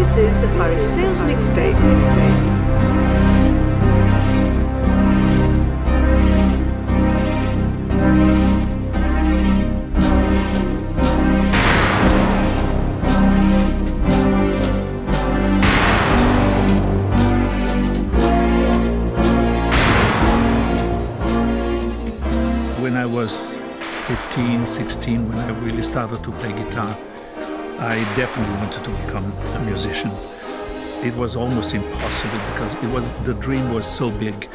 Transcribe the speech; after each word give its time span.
This 0.00 0.16
is 0.16 0.42
a 0.44 0.80
Sales 0.80 1.20
Mixtape. 1.20 1.76
When 22.80 22.96
I 22.96 23.04
was 23.04 23.58
15, 24.06 24.66
16, 24.66 25.28
when 25.28 25.38
I 25.38 25.50
really 25.60 25.82
started 25.82 26.24
to 26.24 26.32
play 26.32 26.54
guitar, 26.54 26.96
I 27.80 27.96
definitely 28.14 28.54
wanted 28.56 28.84
to 28.84 28.90
become 28.90 29.32
a 29.54 29.60
musician. 29.60 30.10
It 31.02 31.14
was 31.16 31.34
almost 31.34 31.72
impossible 31.72 32.38
because 32.52 32.74
it 32.74 32.90
was 32.90 33.10
the 33.24 33.32
dream 33.32 33.72
was 33.72 33.86
so 33.86 34.10
big 34.10 34.50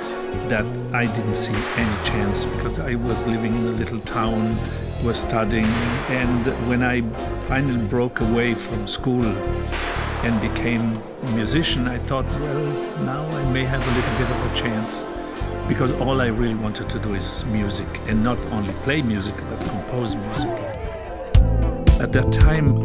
that 0.48 0.64
I 0.94 1.08
didn't 1.08 1.34
see 1.34 1.56
any 1.76 2.06
chance 2.06 2.46
because 2.46 2.78
I 2.78 2.94
was 2.94 3.26
living 3.26 3.56
in 3.56 3.66
a 3.66 3.72
little 3.72 4.00
town, 4.02 4.56
was 5.04 5.18
studying, 5.18 5.66
and 6.10 6.46
when 6.70 6.84
I 6.84 7.02
finally 7.42 7.84
broke 7.88 8.22
away 8.22 8.54
from 8.54 8.86
school 8.86 9.26
and 9.26 10.54
became 10.54 10.96
a 11.24 11.32
musician, 11.32 11.88
I 11.88 11.98
thought, 11.98 12.28
well, 12.40 12.64
now 13.06 13.26
I 13.26 13.52
may 13.52 13.64
have 13.64 13.82
a 13.82 13.96
little 13.96 14.18
bit 14.20 14.30
of 14.30 14.52
a 14.52 14.56
chance 14.56 15.04
because 15.68 15.92
all 15.94 16.22
I 16.22 16.28
really 16.28 16.54
wanted 16.54 16.92
to 16.92 17.00
do 17.00 17.16
is 17.16 17.44
music 17.46 17.88
and 18.08 18.24
not 18.24 18.38
only 18.52 18.72
play 18.84 19.02
music 19.02 19.34
but 19.50 19.60
compose 19.62 20.16
music. 20.16 20.52
At 22.00 22.12
that 22.12 22.32
time 22.32 22.85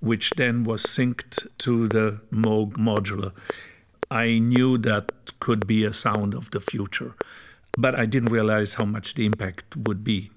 which 0.00 0.30
then 0.36 0.64
was 0.64 0.82
synced 0.84 1.46
to 1.58 1.86
the 1.88 2.20
Moog 2.32 2.72
modular. 2.72 3.32
I 4.10 4.38
knew 4.38 4.76
that 4.78 5.12
could 5.40 5.66
be 5.66 5.84
a 5.84 5.92
sound 5.92 6.34
of 6.34 6.50
the 6.50 6.60
future, 6.60 7.14
but 7.78 7.98
I 7.98 8.06
didn't 8.06 8.32
realize 8.32 8.74
how 8.74 8.84
much 8.84 9.14
the 9.14 9.24
impact 9.24 9.76
would 9.76 10.02
be. 10.02 10.30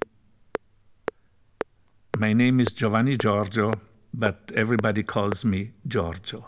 My 2.17 2.33
name 2.33 2.59
is 2.59 2.71
Giovanni 2.71 3.17
Giorgio, 3.17 3.73
but 4.13 4.51
everybody 4.55 5.01
calls 5.01 5.43
me 5.43 5.71
Giorgio. 5.87 6.45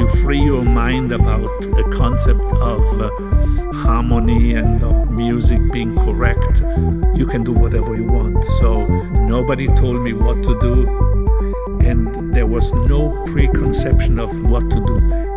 you 0.00 0.08
free 0.22 0.40
your 0.40 0.64
mind 0.64 1.12
about 1.12 1.60
the 1.60 1.84
concept 1.92 2.40
of 2.40 3.00
uh, 3.00 3.10
harmony 3.72 4.54
and 4.54 4.82
of 4.82 5.10
music 5.10 5.60
being 5.72 5.94
correct, 5.94 6.62
you 7.14 7.26
can 7.26 7.44
do 7.44 7.52
whatever 7.52 7.94
you 7.94 8.04
want. 8.04 8.42
So 8.44 8.86
nobody 9.26 9.66
told 9.66 10.00
me 10.00 10.14
what 10.14 10.42
to 10.44 10.58
do, 10.58 10.88
and 11.80 12.34
there 12.34 12.46
was 12.46 12.72
no 12.72 13.22
preconception 13.26 14.18
of 14.18 14.30
what 14.50 14.70
to 14.70 14.80
do. 14.86 15.29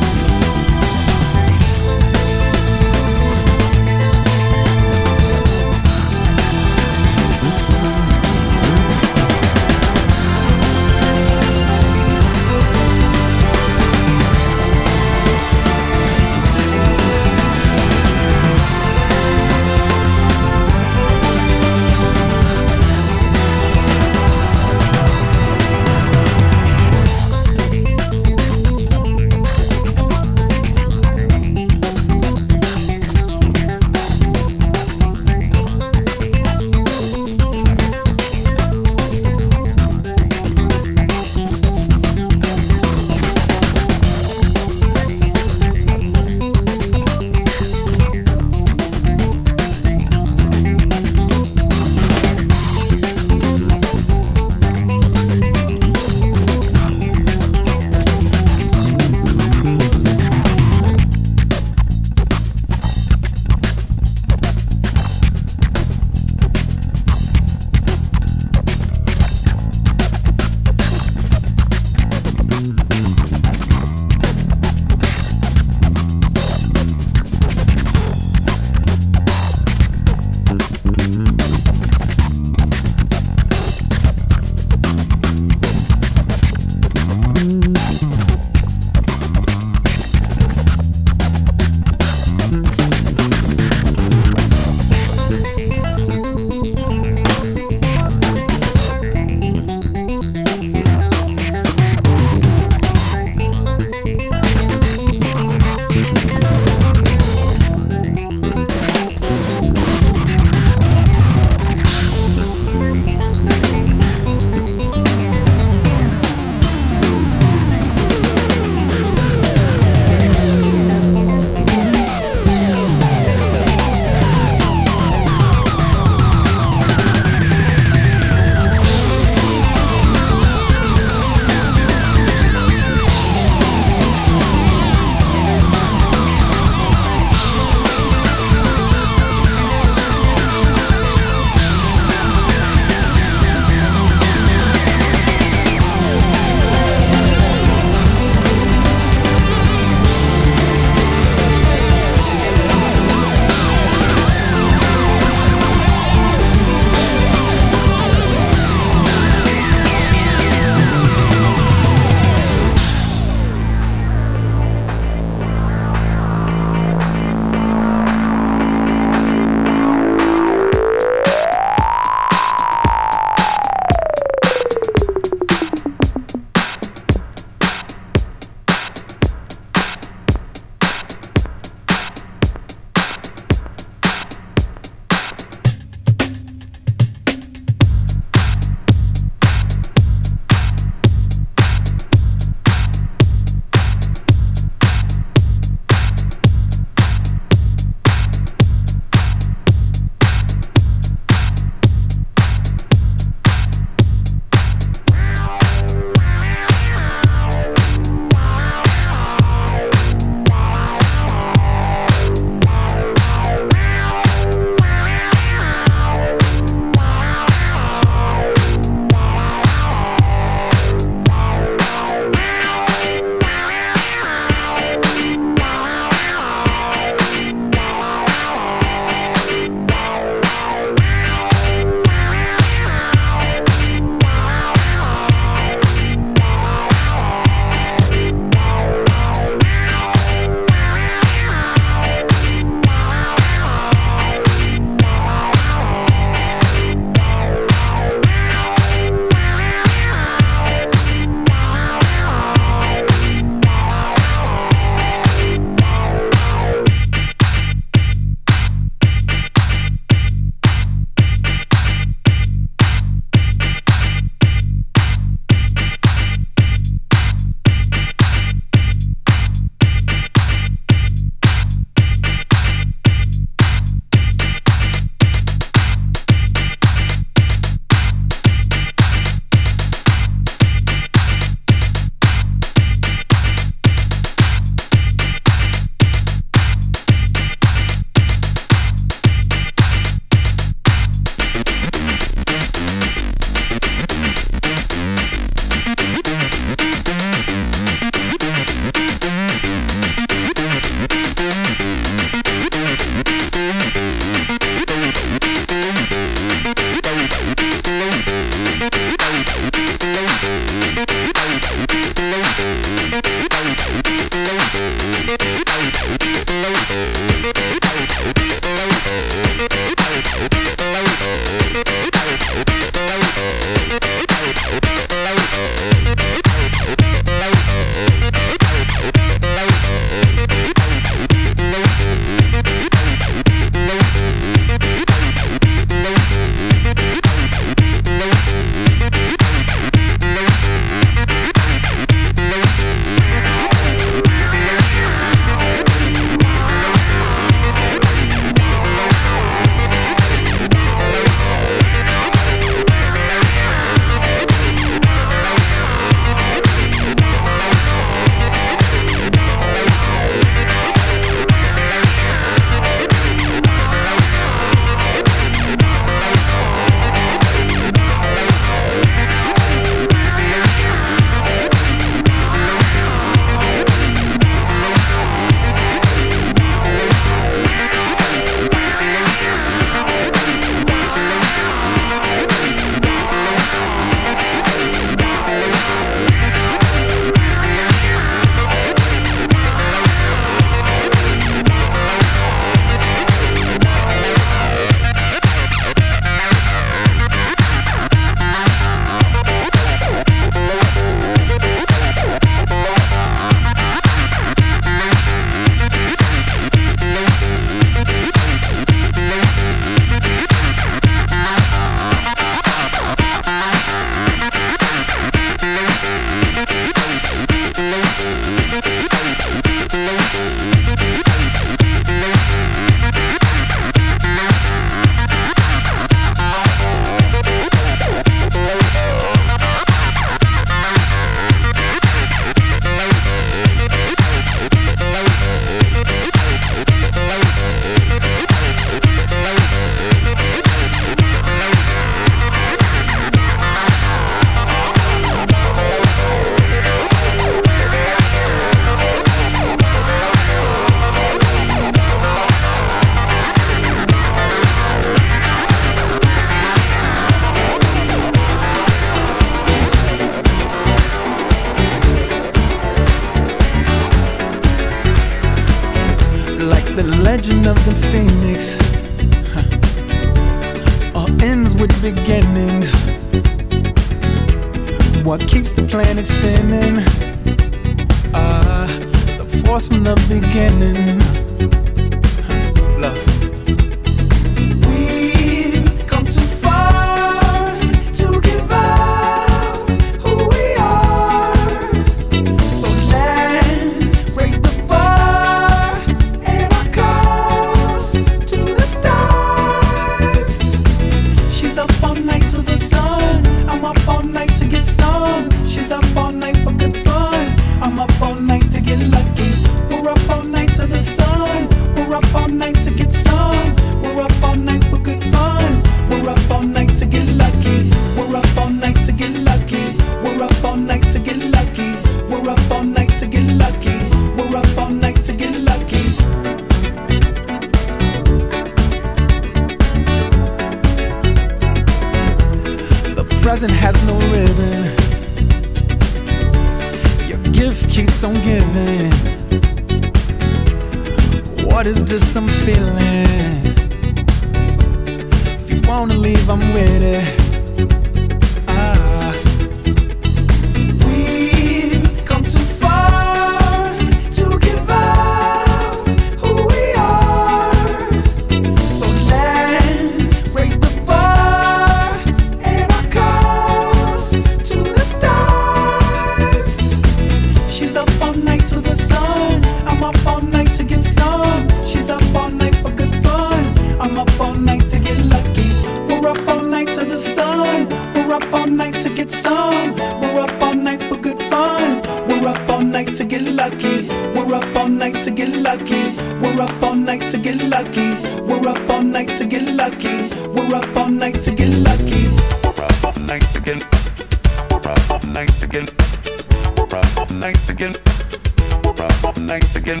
We're 598.98 599.04
up 599.04 599.24
all 599.24 599.42
night 599.42 599.76
again. 599.76 600.00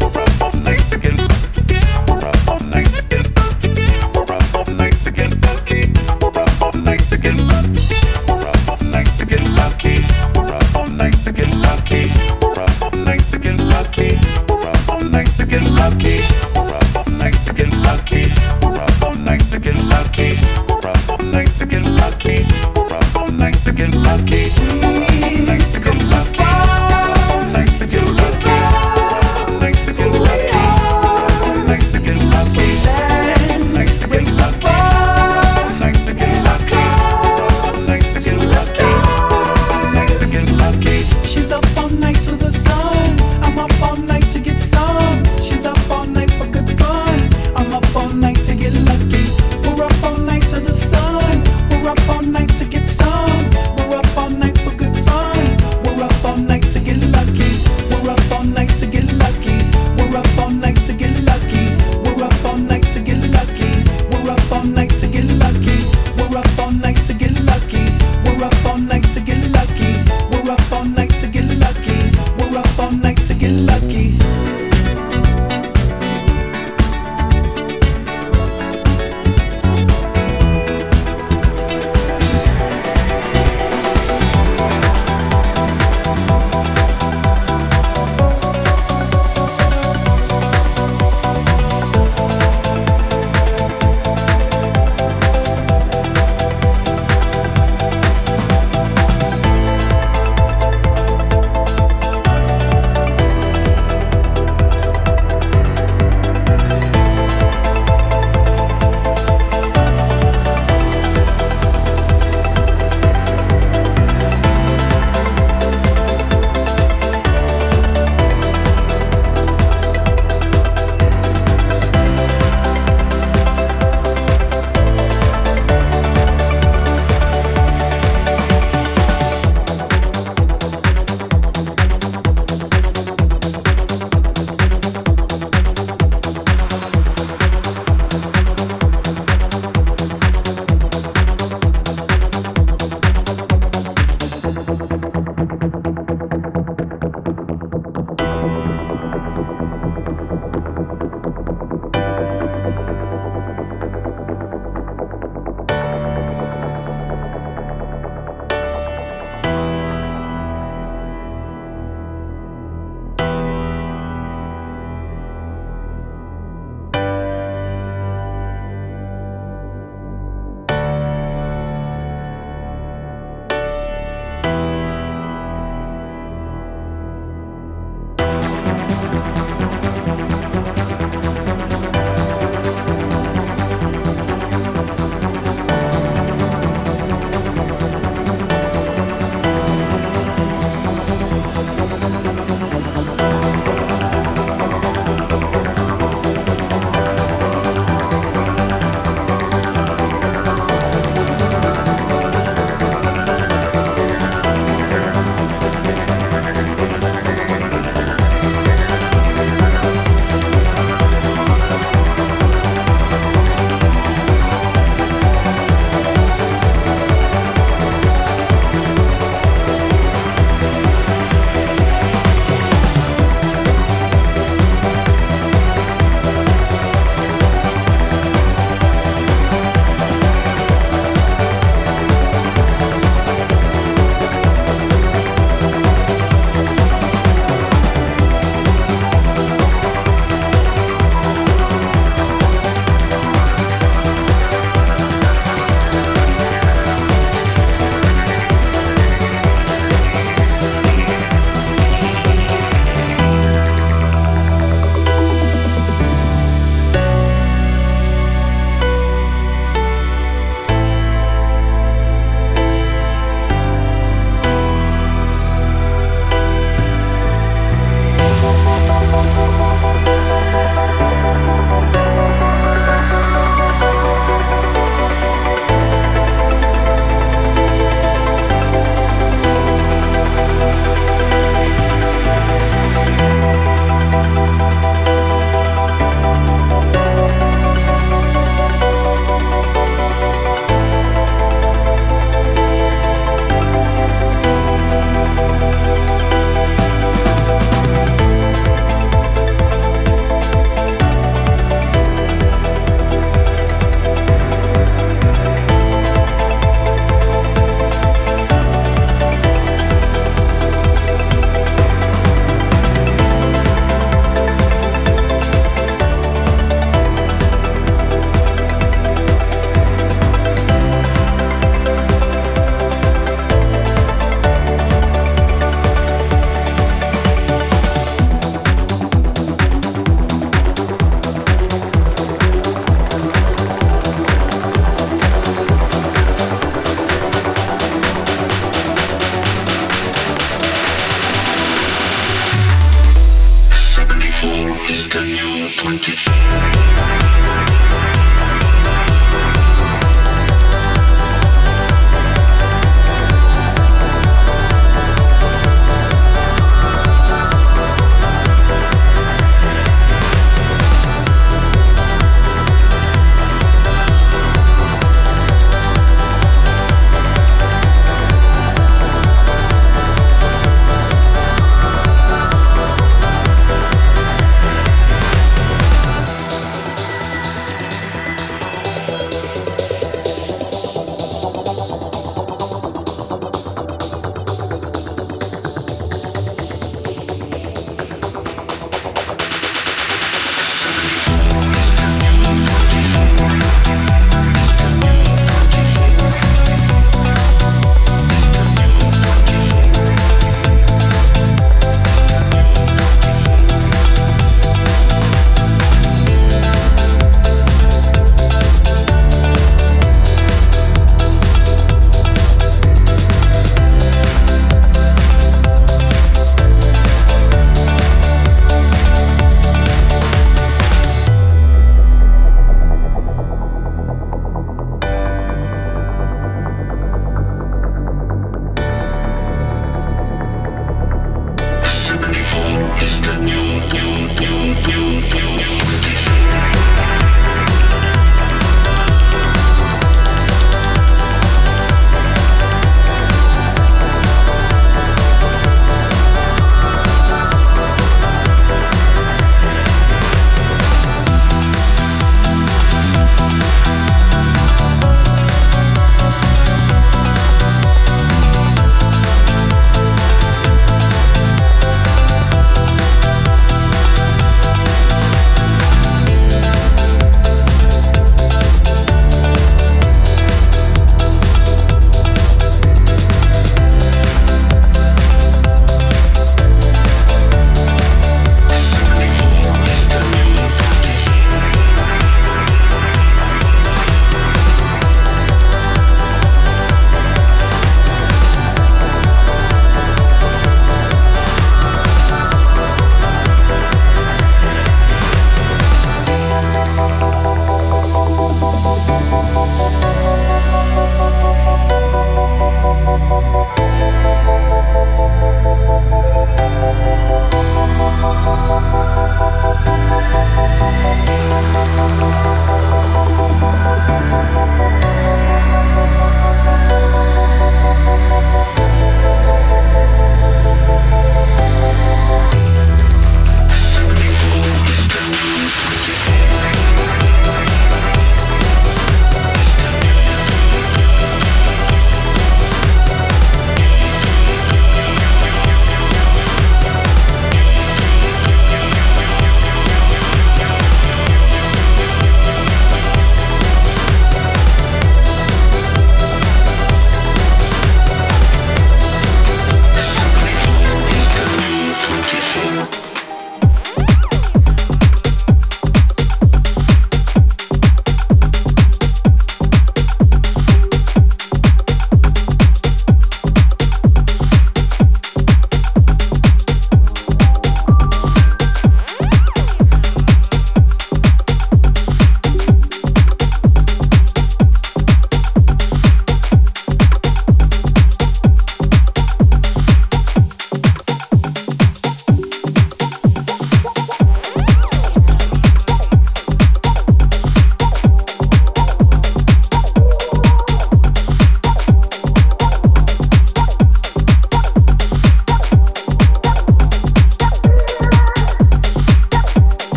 We're 0.00 0.22
up 0.22 0.40
all 0.40 0.52
night 0.60 0.92
again. 0.94 1.16
We're 2.06 2.18
up 2.18 2.48
all 2.48 2.60
night 2.60 2.86
again. 2.86 3.05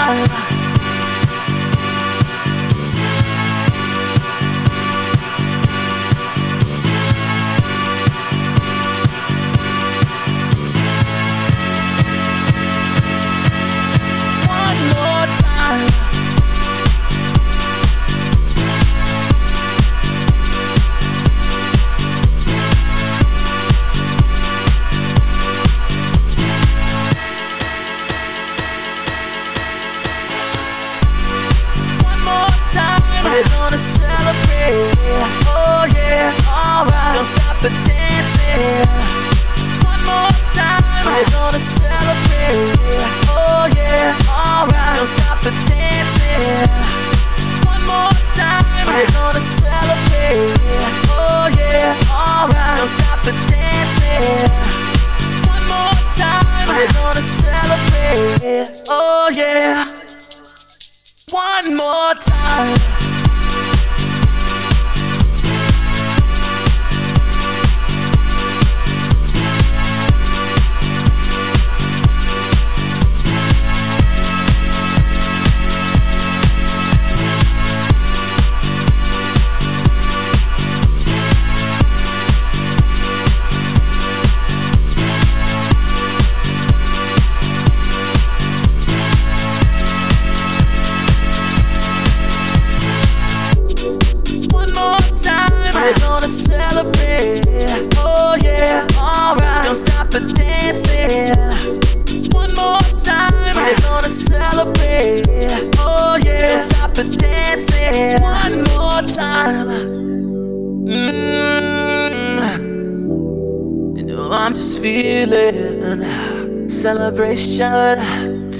Time. 0.00 0.59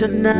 Tonight. 0.00 0.39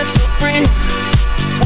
and 0.00 0.08
dance 0.08 0.16
so 0.16 0.26
free. 0.40 0.64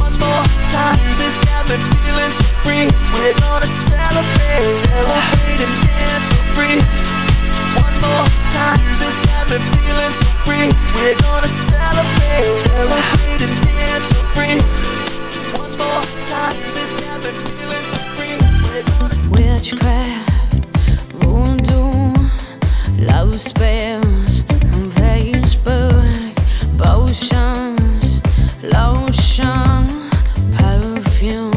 One 0.00 0.14
more 0.18 0.44
time. 0.74 0.98
Music's 1.06 1.38
got 1.46 1.62
me 1.70 1.76
feeling 1.78 2.32
so 2.34 2.46
free. 2.66 2.86
We're 3.14 3.34
gonna 3.38 3.66
celebrate. 3.66 4.70
Celebrate 4.70 5.60
and 5.62 5.74
dance 5.86 6.26
so 6.30 6.40
free. 6.54 6.78
One 7.78 7.96
more 8.02 8.26
time. 8.50 8.80
Music's 8.86 9.20
got 9.26 9.44
me 9.50 9.58
feeling 9.70 10.14
so 10.20 10.30
free. 10.44 10.68
We're 10.94 11.14
gonna 11.22 11.54
Witchcraft, 19.30 20.66
voodoo, 21.14 22.12
love 22.98 23.40
spells 23.40 24.44
on 24.50 24.90
Facebook, 24.90 26.34
potions, 26.76 27.63
lotion, 28.72 29.86
perfume 30.56 31.53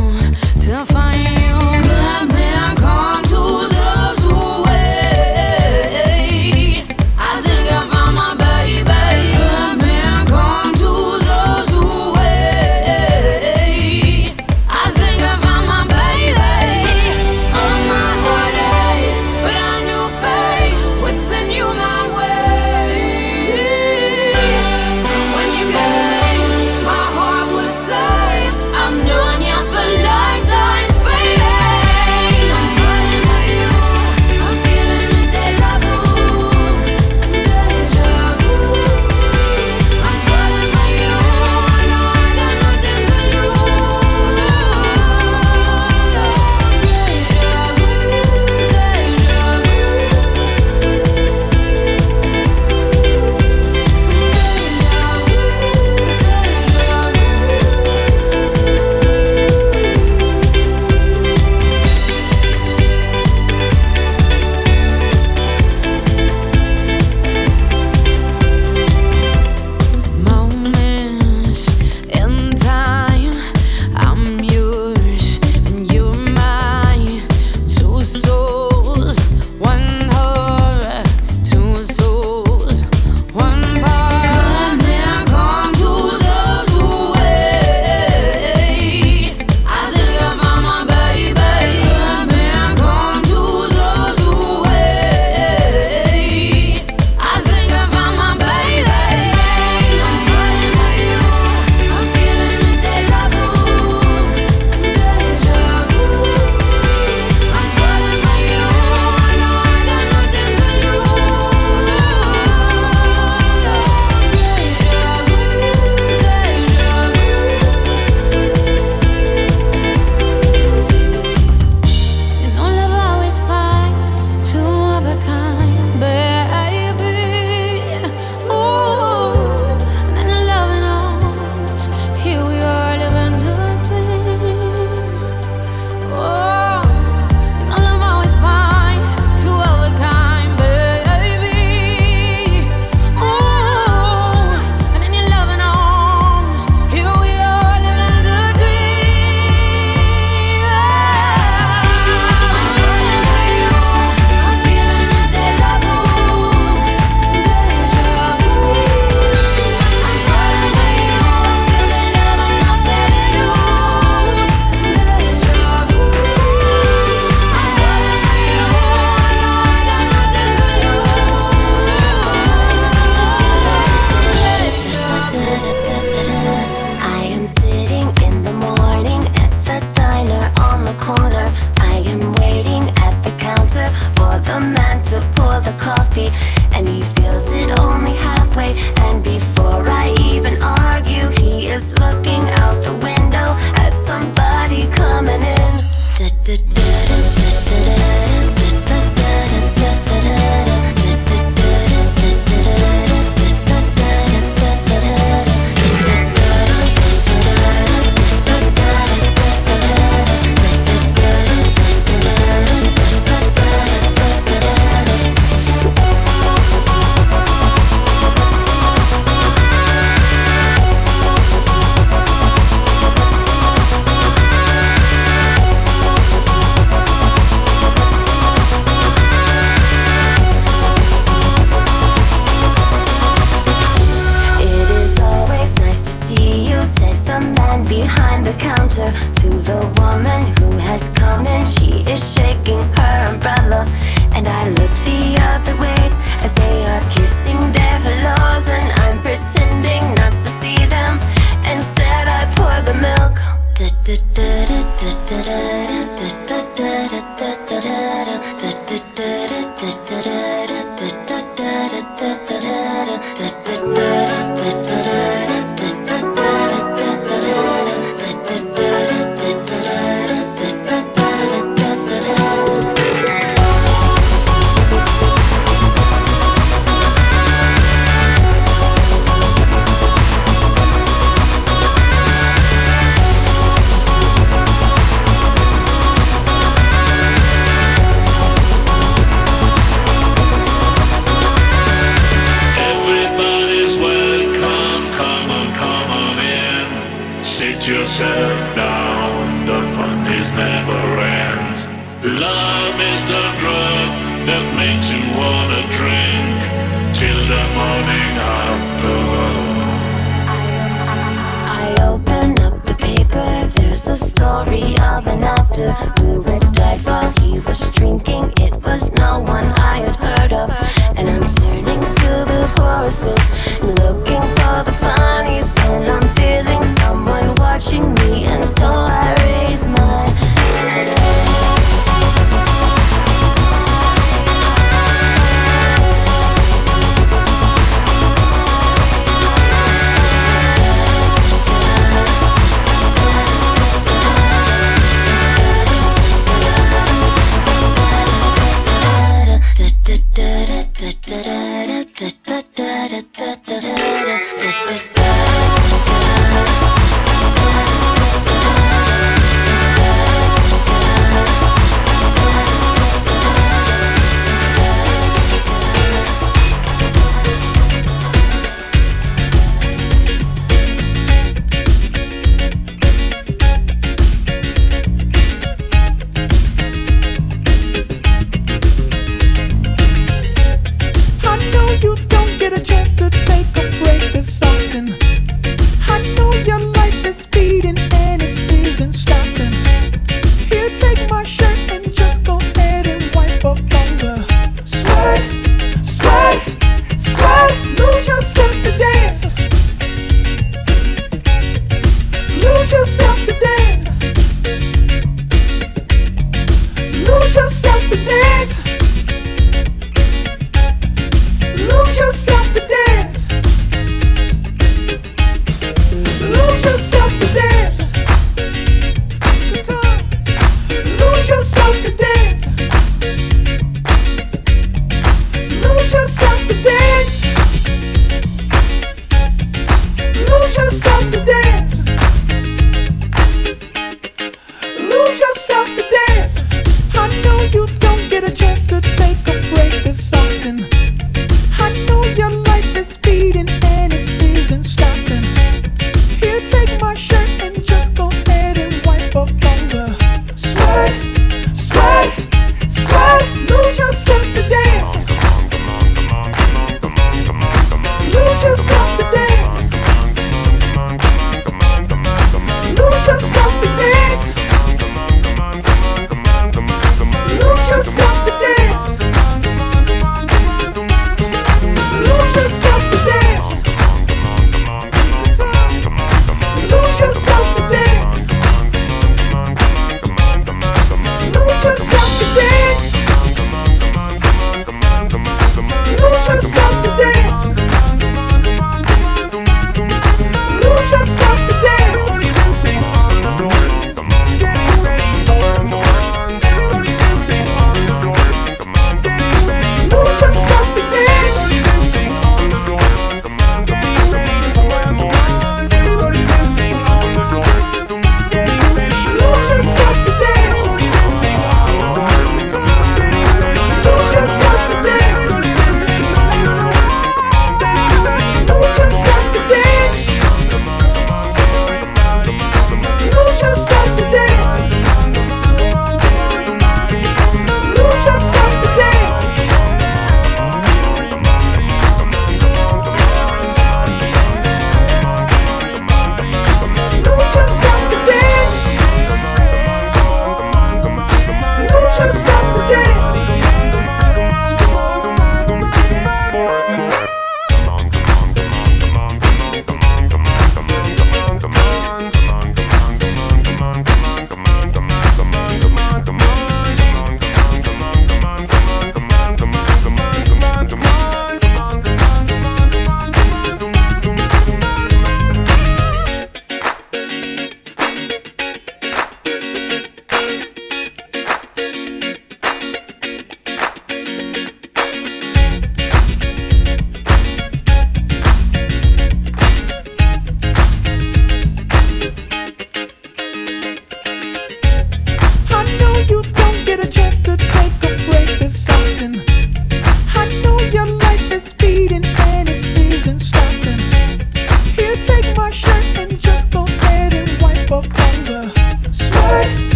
da 352.47 352.61
da 352.77 353.07
da 353.09 353.55
da 353.67 353.81
da 353.81 353.96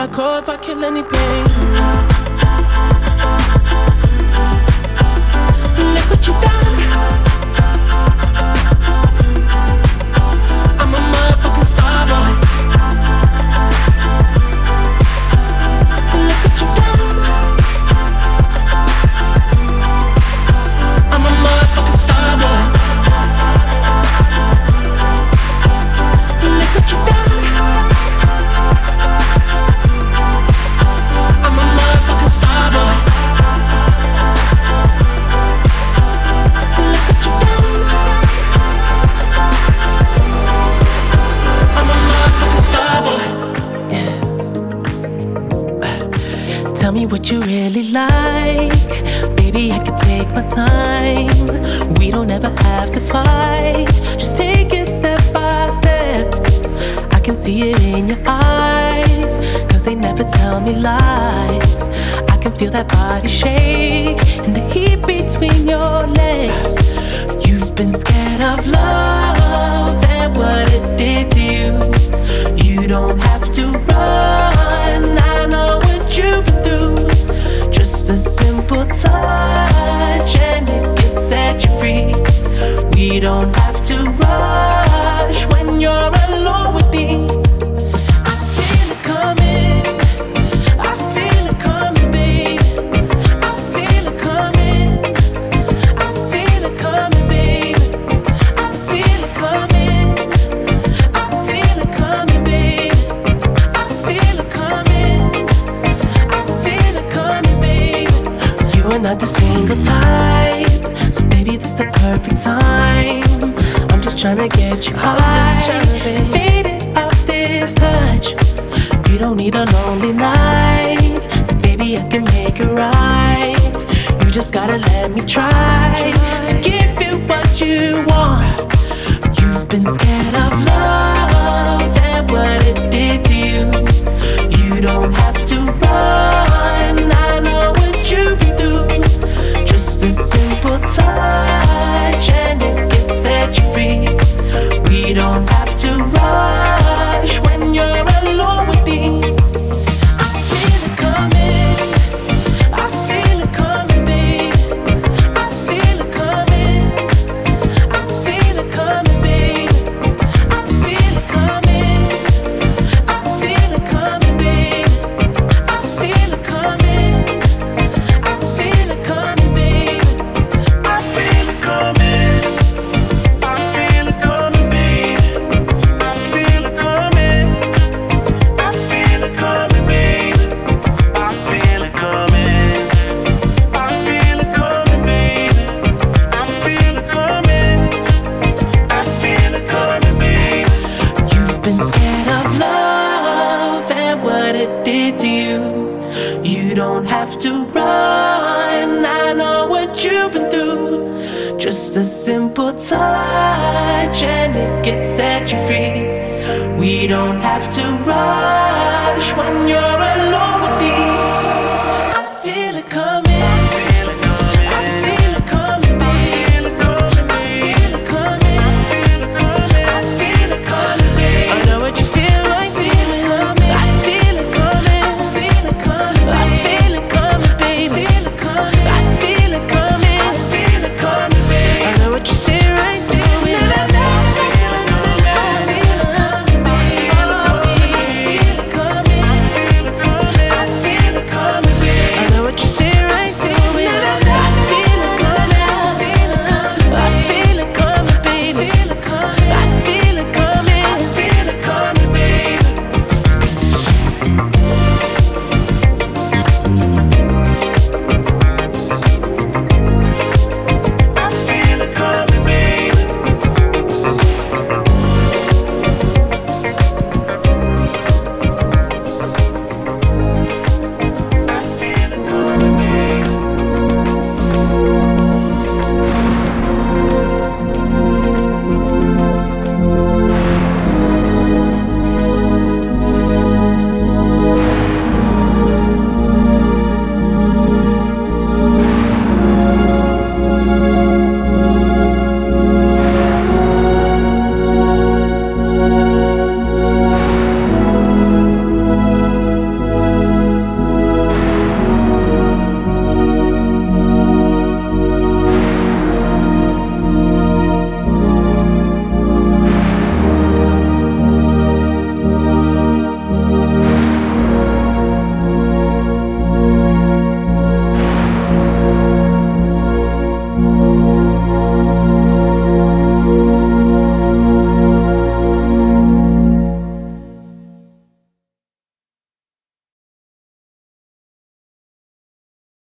my 0.00 0.06
core 0.06 0.38
if 0.38 0.48
I 0.48 0.56
kill 0.56 0.82
any 0.82 1.02
don't 83.20 83.59